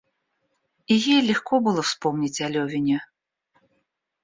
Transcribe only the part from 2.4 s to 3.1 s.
о Левине.